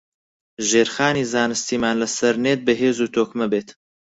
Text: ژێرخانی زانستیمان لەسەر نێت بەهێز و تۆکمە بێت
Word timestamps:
ژێرخانی 0.69 1.29
زانستیمان 1.33 1.95
لەسەر 2.03 2.35
نێت 2.43 2.59
بەهێز 2.67 2.97
و 2.99 3.11
تۆکمە 3.15 3.45
بێت 3.51 3.69